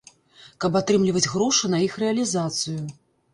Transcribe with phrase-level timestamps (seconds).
[0.63, 2.81] Каб атрымліваць грошы на іх рэалізацыю.